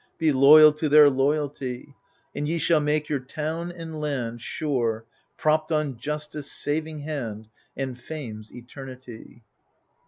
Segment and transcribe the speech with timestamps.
[0.17, 1.93] Be loyal to their loyalty.
[2.33, 5.05] And ye shall make your town and land Sure,
[5.37, 9.43] propped on Justice' saving hand, And Fame's eternity.